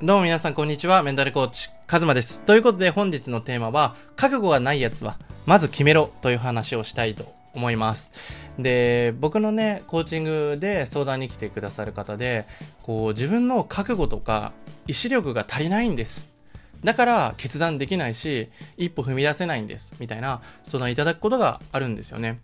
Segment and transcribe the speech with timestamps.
[0.00, 1.02] どうも皆さんこんにちは。
[1.02, 2.40] メンタルコーチ、カズマです。
[2.42, 8.12] ということで本日のテーマは、覚悟がない奴は、まず決めろという話をしたいと思います。
[8.60, 12.46] で、僕のね、コーチングで相談に来てくださる方で、
[12.84, 14.52] こう、自分の覚悟とか
[14.86, 16.32] 意志力が足りないんです。
[16.84, 19.96] だから決断できないし、一歩踏み出せないんです。
[19.98, 22.38] みたいな相談いただくことがあるんですよね。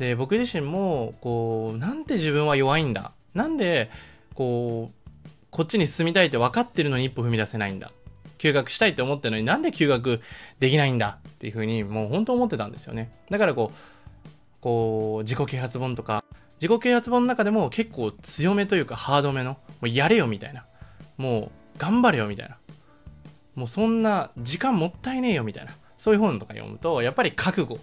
[0.00, 3.92] で、僕自身も、こう、なんで自分は弱いんだなんで、
[4.34, 5.05] こう、
[5.56, 7.90] こっちに進みたいって分かってるのに一歩踏み出せないんだ。
[8.36, 10.20] 休学したいって思ってるのになんで休学
[10.60, 11.18] できないんだ？
[11.26, 13.10] っていうふうにもう本当思ってたんですよね。
[13.30, 13.76] だからこう、
[14.60, 16.22] こう、自己啓発本とか、
[16.60, 20.66] 自己啓発本の中でも結構強めというかハードめの、もうやれよみたいな。
[21.16, 22.58] もう頑張れよみたいな。
[23.54, 25.72] もうそんな時間もったいねえよみたいな。
[25.96, 27.78] そういう本とか読むと、やっぱり覚悟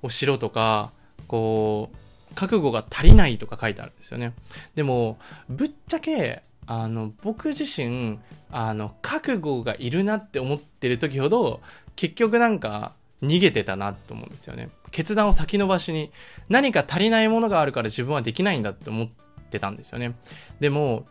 [0.00, 0.92] をしろとか、
[1.28, 4.32] こう、覚悟が足りないとか書いてあるんですよね。
[4.74, 5.18] でも、
[5.50, 8.18] ぶっちゃけ、あの、僕自身、
[8.50, 11.60] あの、覚悟がいるなって思ってる時ほど、
[11.96, 14.68] 結局なんか、逃げてたなと思うんですよね。
[14.90, 16.10] 決断を先延ばしに、
[16.48, 19.08] 何か足りないものがあるから自分はできないんだって思っ
[19.50, 20.14] てたんですよね。
[20.60, 21.06] でも、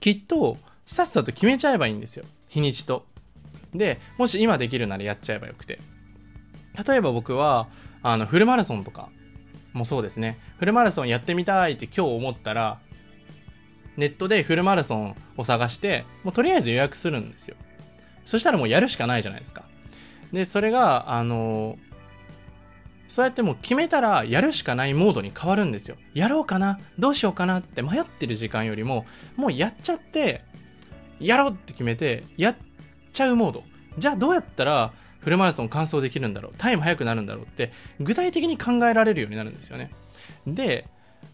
[0.00, 2.24] きっと、さっさと決めちゃえばいいんですよ。
[2.48, 3.06] 日にちと。
[3.74, 5.78] で、もし今できるならやっちゃえばよくて。
[6.86, 7.68] 例えば僕は、
[8.02, 9.10] あの、フルマラソンとか
[9.72, 10.38] もそうですね。
[10.58, 12.80] フルマラソンやってみたいって今日思ったら、
[13.96, 17.56] ネットでフルマラソンを探して、もうとりあえず予約するんですよ。
[18.24, 19.64] そしたらもうやるしかないじゃないですか。
[20.32, 21.78] で、それが、あの
[23.08, 25.96] そうやってもう決めたらやるしかないモードに変わるんですよ。
[26.14, 29.04] やろうかなどうしようかなって迷ってる時間よりも、
[29.36, 30.44] もうやっちゃって、
[31.18, 32.56] やろうって決めて、やっ
[33.12, 33.64] ちゃうモード。
[33.98, 39.90] じゃあどうやったらフルマラソン完走できるんだろうタイム速くなるんだろうって、具体的に考えられるようになるんですよね。
[40.46, 40.86] で、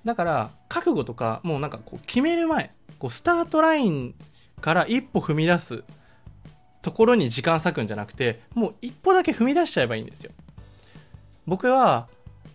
[0.05, 4.15] だから、覚悟とか、もうなんかこう決める前、こうスタートライン
[4.61, 5.84] から一歩踏み出す
[6.83, 10.33] ところに時間割くんじゃなくて、もう一歩だけ踏み出しちゃえばいいんですよ。
[11.47, 12.09] 僕は、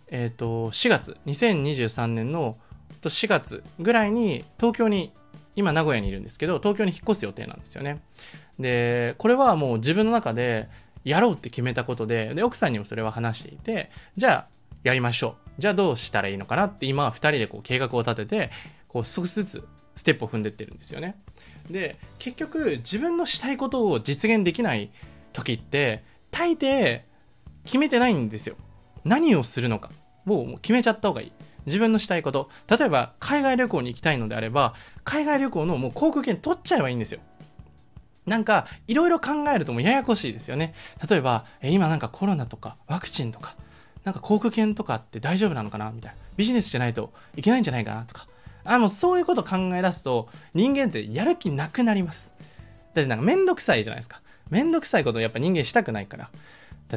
[0.10, 2.58] えっ、と、4月、2023年の
[3.02, 5.14] 4月ぐらいに東京に、
[5.56, 8.02] 今名古屋にいるんですけど、東京に引っ越す予定なんですよね。
[8.60, 10.70] で、これはもう自分の中で
[11.04, 14.48] やろうって決めたことで、で、奥さんにもそれは話していて、じゃあ、
[14.84, 15.41] やりましょう。
[15.58, 18.50] じゃあどうしたらいいのかなって今は2人でこう計画を立てて、
[18.88, 21.16] こう少しずつステップを踏んでってるんですよね。
[21.70, 24.92] で、結局自分のしたいことを実現できない
[25.34, 27.02] 時って、大抵
[27.66, 28.56] 決めてないんですよ。
[29.04, 29.92] 何をするのか
[30.28, 31.32] をもう決めちゃった方がいい。
[31.66, 32.50] 自分のしたいこと。
[32.68, 34.74] 例えば、海外旅行に行きたいのであれば、
[35.04, 37.20] 海外旅行のもう航空券取っちゃえばいいんですよ。
[38.26, 40.74] なんか、いろいろ考えるともうややこしいですよね。
[41.10, 43.56] 例えば、え今なんかコロナとかワクチンとか、
[44.04, 46.18] なんか航空券とかって大丈夫なのかなみたいな。
[46.38, 48.28] ビジネスじゃないといけないんじゃないかなとか。
[48.64, 52.34] あ、もうそういうこと考え出すと、人間ってやる気なくなります。
[52.94, 54.22] だってなんかめんどくさいじゃないですか。
[54.50, 56.30] めんどくさいことをやっぱ人間したくないから。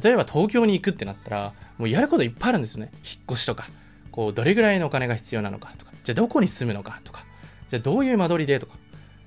[0.01, 2.91] 例えば東京に行くってなったら、もうやることいっぱいあるんですよね。
[2.95, 3.69] 引っ越しとか。
[4.11, 5.93] こう、どれぐらいのお金が必要なのかとか。
[6.03, 7.25] じゃあどこに住むのかとか。
[7.71, 8.75] じゃあどういう間取りでとか。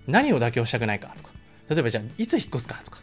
[0.08, 1.32] 何を妥協したくないかとか。
[1.70, 3.00] 例えばじゃあいつ引っ越すかとか。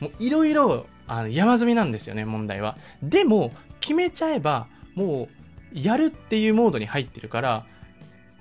[0.00, 0.86] もういろいろ
[1.28, 2.76] 山積みなんですよね、問題は。
[3.02, 5.28] でも、決めちゃえば、も
[5.74, 7.66] う、やるっていうモードに入ってるから、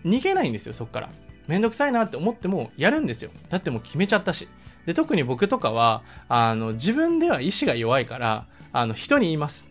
[0.05, 1.09] 逃げないんですよ、そっから。
[1.47, 3.31] めんどくさいなって思っても、やるんですよ。
[3.49, 4.47] だってもう決めちゃったし。
[4.85, 9.69] で、特に僕とかは、あの、自分では意志が弱いから、あの、人に言います。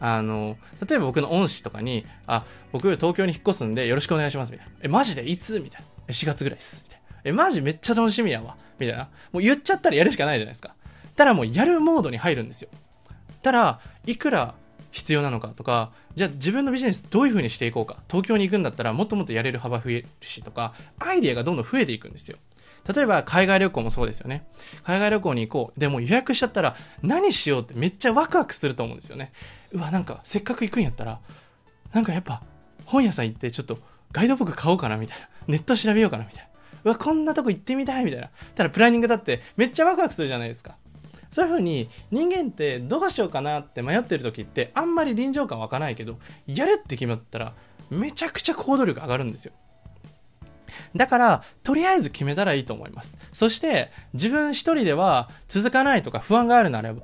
[0.00, 0.56] あの、
[0.88, 4.72] 例えば僕の恩師とかに、あ、僕東京に引っ越すんでよろしくお願いします、みたいな。
[4.82, 5.28] え、マジで？
[5.28, 5.60] いつ？
[5.60, 5.86] みたいな。
[6.08, 6.84] え、4月ぐらいです。
[6.86, 7.20] みたいな。
[7.24, 8.56] え、マジめっちゃ楽しみやわ。
[8.78, 9.08] みたいな。
[9.32, 10.74] もう言っちゃったらやるしかないじゃないですか。
[11.16, 12.70] ただもうやるモードに入るんですよ。
[13.42, 14.54] ただ、いくら
[14.90, 17.96] 必要なのかとか、じゃあ自分のビジネスどういう風にしていこうか。
[18.08, 22.38] 東京に行くんだったらもっともっとやれる幅増えるしとか、アイデアがどんどん増えていくんですよ。
[22.94, 24.46] 例えば海外旅行もそうですよね。
[24.84, 25.80] 海外旅行に行こう。
[25.80, 29.32] でも予約しちゃったら何しようってめっちゃワクワクすると思うんですよね。
[29.72, 31.20] うわ、なんかせっかく行くんやったら、
[31.92, 32.42] なんかやっぱ
[32.86, 33.78] 本屋さん行ってちょっと
[34.12, 35.28] ガイドブック買おうかなみたいな。
[35.46, 36.48] ネット調べようかなみたいな。
[36.84, 38.30] うわ、こんなとこ行ってみたいみたいな。
[38.54, 40.76] ただプランニングだってめっちゃワクワクするじゃないですか。
[41.30, 47.54] そういう風に人間ってどうしようかなって迷ってる時ってあんまり臨場感湧かないけど、やるって決まったら
[47.90, 49.52] めちゃくちゃ行動力上がるんですよ。
[50.94, 53.16] だから、とりあえず決めたらいいと思います。
[53.32, 57.02] そして、自分一人では続かないとか不安があるならば、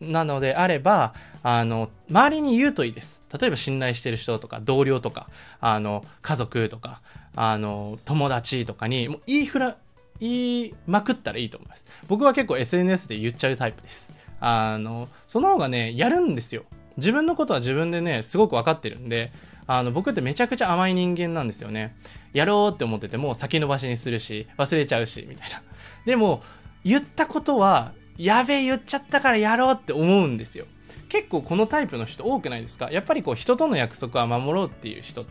[0.00, 3.22] なのであれば、あの、周りに言うといいです。
[3.38, 5.28] 例えば信頼してる人とか、同僚とか、
[5.60, 7.00] あの、家族とか、
[7.34, 9.76] あの、友達とかに、もう言いふら、
[10.20, 11.86] 言いまくったらいいと思います。
[12.06, 14.12] 僕は結構 SNS で言っちゃうタイプです。
[14.40, 16.64] あの、その方がね、やるんですよ。
[16.96, 19.32] 自分のことは自分でね、すごく分かってるんで、
[19.66, 21.96] あの、僕ってめちゃくちゃ甘い人間なんですよね。
[22.32, 25.62] やろうって思ってても先延ばしにするし、忘れちゃうし、みたいな。
[26.04, 26.42] でも、
[26.84, 30.66] 言ったことは、やべえ言っちゃったからやろうって思うんですよ。
[31.08, 32.90] 結構このタイプの人多くないですか？
[32.90, 35.24] やっぱりこう人との約束は守ろうっていう人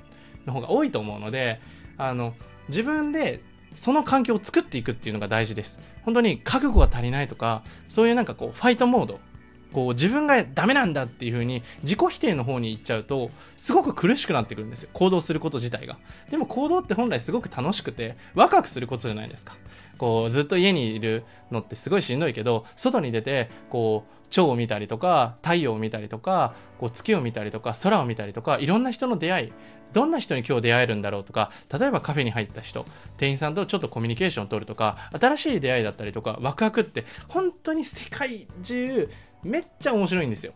[0.45, 1.61] の方が多いと思うので、
[1.97, 2.33] あの、
[2.67, 3.41] 自分で
[3.75, 5.79] その環境を作っていくっていうのが大事です。
[6.03, 9.19] 本当に覚悟が足りないとか、そういうなんかこう、ファイトモード。
[9.73, 14.89] こう、自分がダメなんだっていう風に、自己否定の方に行っちゃうと、すごく苦しくなってくるんですよ。
[14.93, 15.97] 行動すること自体が。
[16.29, 19.55] でも行動って本来すごく楽しくて、ワクワクすることじゃないですか。
[19.99, 29.53] こう、ずっと家にいるのってすごいしんどいけど、外に出て、こう、蝶を見たりとか、太陽を見たりとか、こう月を見たりとか、空を見たりとか、いろんな人の出会い、
[29.91, 32.85] どんな人に今日出会えるんだろうとか、例えばカフェに入った人、
[33.17, 39.09] 店員さんとちょっとコミュニケーションを取るとか、新しい出会いだったりとか、ワクワクって、本当に世界中、
[39.43, 40.53] めっちゃ面白いんですよ。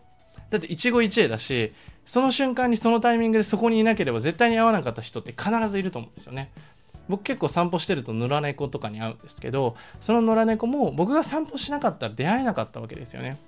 [0.50, 1.72] だって一期一会だし、
[2.04, 6.52] その瞬間にそのタイミングでそこにいなければ絶対に会わなかった人って必ずいると思うんですよね。
[7.08, 13.38] 僕結構散歩してると野良猫とかに会うんですけど、その野良猫も僕が散歩しなかったら出会えなかったわけですよね。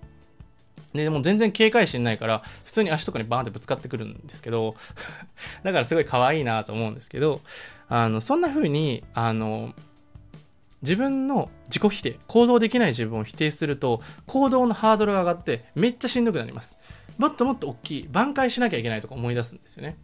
[0.92, 4.74] で、も全然警戒心ないから、普通に足とかにバーンってぶつかってくるんですけど、
[5.62, 7.40] だからすごい可愛いなと思うんですけど、
[7.88, 9.74] あの、そんな風に、あの、
[10.82, 16.78] 自分の自己否定、行動できない自分を否定すると、行動のハードルが上がってめっちゃしんどくなります。
[17.18, 19.96] もっともっと大きい、挽回しなきゃいけないとか思い出すんですよね。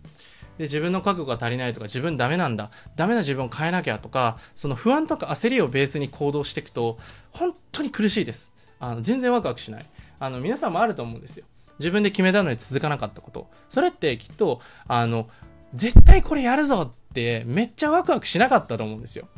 [0.58, 6.99] で、自分の覚悟が足りないとか、自分ダメなんだ、ダメな自分を変えなきゃとか、その不安とか焦りをベースに行動していくと、
[7.31, 8.52] 本当に苦しいです。
[8.78, 9.87] あの全然ワクワクしない。
[10.19, 11.46] あの、皆さんもあると思うんですよ。
[11.78, 13.49] 自分で決めたのに続かなかったこと。
[13.69, 15.28] それってきっと、あの、
[15.75, 19.28] 絶対これやるぞってめっちゃワクワクしなかったと思うんですよ。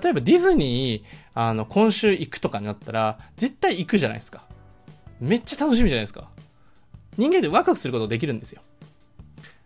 [0.00, 1.04] 例えばディズニー、
[1.34, 4.44] あの、今週行くとかになったら、絶対行くじゃないですか。
[5.20, 6.28] めっちゃ楽しみじゃないですか。
[7.16, 8.62] 人間でワクワクすることできるんですよ。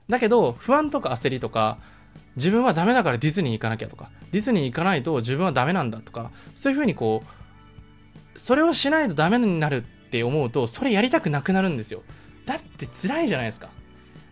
[0.08, 1.78] だけど、不安とか焦りとか、
[2.36, 12.02] 自分はダメだからディズニー行かなきゃとか、ディズニー行かないと自分はダメなんだとか、そういうふうにこう、それをしないとダメになるって思うと、それやりたくなくなるんですよ。
[12.46, 13.70] だって辛いじゃないですか。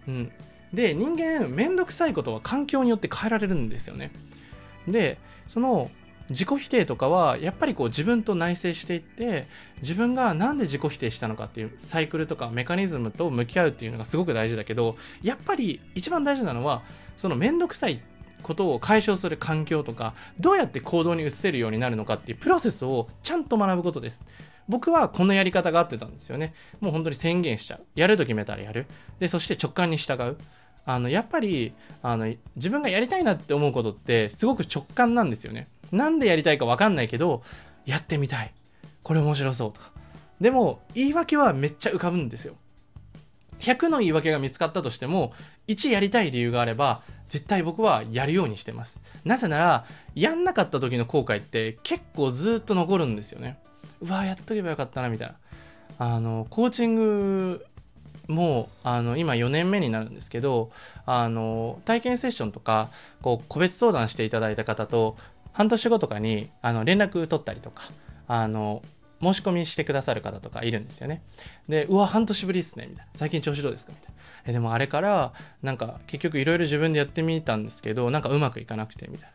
[0.09, 0.33] うん。
[0.73, 4.11] で、人間、めんどくさいことは環境によって変えられるんですよね。
[4.89, 5.91] で、その、
[6.31, 9.47] 自己否定とかは、やっぱりこう自分と内省していって、
[9.81, 16.83] 自分がなんで自己否定したのかっていうサイクルとかメカニズムと向き合うっていうのがすごく大事だけど、やっぱり一番大事なのは、
[17.17, 18.01] そのめんどくさい
[18.43, 24.27] ことを解消する環境とか、どうやって行動に移せるようになるのかっていうプロセスをちゃんと学ぶことです。
[24.69, 26.55] 僕はこのやり方が合ってたんですよね。
[26.81, 27.85] もう本当に宣言しちゃう。
[27.95, 28.87] やると決めたらやる。
[29.19, 30.37] で、そして直感に従う。
[30.85, 31.73] あの、やっぱり、
[32.03, 35.69] あの、自分がやりたいなって思うことってすごく直感なんですよね。
[35.93, 37.43] なんでやりたいかわかんないけど、
[37.87, 38.53] やってみたい。
[39.03, 39.91] これ面白そうとか。
[40.41, 42.55] でも、言い訳はめっちゃ浮かぶんですよ。
[43.61, 45.33] 100の言い訳が見つかったとしても、
[45.69, 49.01] 1やりたい理由があれば、絶対僕はやるようにしてます。
[49.25, 49.85] なぜなら、
[50.15, 53.59] やんなかった時の後悔って結構ずっと残るんですよね。
[54.03, 55.35] うわやっとけばよかったなみたいな
[55.99, 57.65] あのコーチング
[58.29, 60.71] もあの今4年目になるんですけど
[61.07, 62.91] あの体験セッションとか
[63.21, 65.17] こう個別相談していただいた方と
[65.53, 67.83] 半年後とかにあの連絡取ったりとか
[68.27, 68.83] あの
[69.23, 71.23] 申し込みしてくださる方とかいるんですよね。
[71.69, 73.13] で、うわ、半年ぶりっすね、みたいな。
[73.15, 74.21] 最近調子どうですかみたいな。
[74.47, 75.33] え、でもあれから、
[75.63, 79.31] なんか結局いろいろ自分でやってみたんですけど、なんかうまくいかなくて、みたい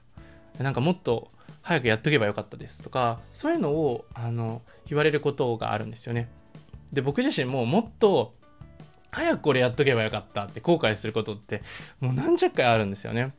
[0.57, 0.65] な。
[0.65, 1.31] なんかもっと
[1.61, 6.29] 早くやっとけばよかったですとか、そういうのを、あの、言われることがあるんですよね。
[6.91, 8.35] で、僕自身ももっと、
[9.11, 11.61] 早くこれやっとけばよかったって後悔することって、
[12.01, 13.33] もう何十回あるんですよね。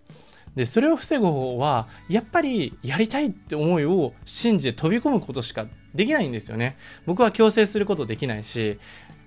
[0.59, 6.77] で、それを防ぐ方法は、やっぱりやりたいって思いを信じて飛び込むことしかできないんですよね。
[7.07, 8.81] 僕は強制することできないし、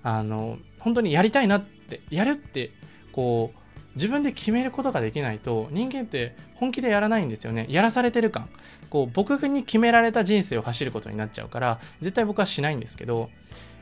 [0.03, 2.71] あの、本当にやりたいなって、やるって、
[3.13, 3.61] こう、
[3.95, 7.65] 自分で決めることができないと人間って本気でやらないんですよね。
[7.69, 8.49] やらされてる感。
[8.89, 13.29] こう僕に決められた人生を走ることになっちゃうから絶対僕はしないんですけど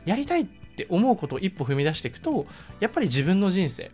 [0.06, 2.46] やりたいって思うことを一歩踏み出していくと
[2.80, 3.92] やっぱり自分の人生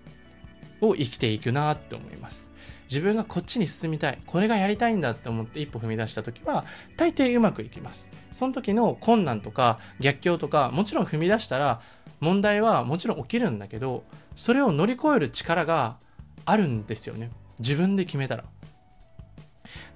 [0.82, 2.52] を生きていくなって思います。
[2.86, 4.20] 自分がこっちに進みたい。
[4.26, 6.66] これがやりたいんだって思って一歩踏み出した時は、
[6.98, 8.10] 大抵うまくいきます。
[8.32, 11.82] その時の困難とか逆境とか、もちろん踏み出したら
[12.20, 14.04] 問題はもちろん起きるんだけど、
[14.36, 15.98] それを乗り越える力が
[16.46, 17.32] あるんですよね。
[17.60, 18.44] 自分で決めたら。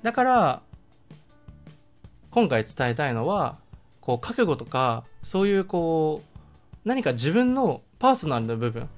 [0.02, 0.62] だから、
[2.32, 3.58] 今回伝えたいのは、
[4.02, 6.40] こう、覚悟とか、そういうこう、
[6.86, 8.90] 何か自分のパーソナルな部分、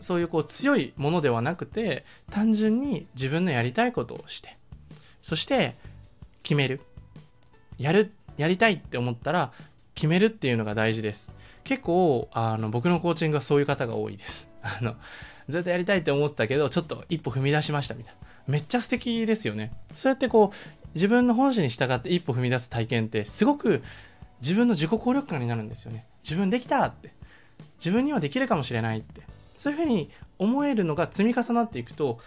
[0.00, 4.56] そういうこう強いものではなくて、単純に自分のやりたいことをして、
[5.22, 5.76] そして
[6.42, 6.80] 決める。
[7.78, 9.52] やる、やりたいって思ったら、
[9.94, 11.32] 決めるっていうのが大事です。
[11.64, 14.50] 結構、あの、僕のコーチングはそういう方が多いです。
[14.62, 14.94] あの、
[15.48, 18.20] ずっとやりたいって思ってたけど、ちょっと一歩踏み出しましたみたいな。
[18.46, 19.72] めっちゃ素敵ですよね。
[19.94, 23.82] そうやってこう、自分の本心に従って一歩踏み出す体験ってすごく
[24.40, 26.06] 自分の自己効力感になるんですよね。
[26.22, 27.12] 自分できたって。
[27.78, 29.22] 自分にはできるかもしれないって。
[29.58, 32.18] そういうふうに思えるのが積み重なっていくと、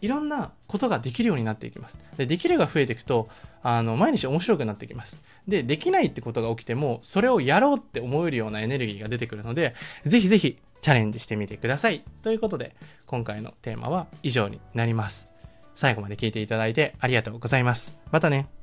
[0.00, 2.00] いろんなことができるようになっていきます。
[2.16, 3.28] で、できるが増えていくと、
[3.62, 5.22] あの、毎日面白くなってきます。
[5.46, 12.02] で、できないってことが起きても、それをやろうって思えるようなエネルギーが出てくるので、ぜひぜひチャレンジしてみてください。
[12.22, 12.74] ということで、
[13.06, 15.30] 今回のテーマは以上になります。
[15.74, 17.98] 最後まで聞いていただいてありがとうございます。
[18.10, 18.59] またね。